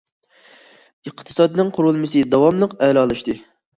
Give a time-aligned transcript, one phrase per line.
[1.11, 3.37] ئىقتىسادنىڭ قۇرۇلمىسى داۋاملىق ئەلالاشتى.